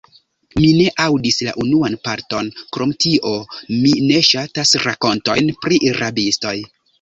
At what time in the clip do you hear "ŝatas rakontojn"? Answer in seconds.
4.31-5.53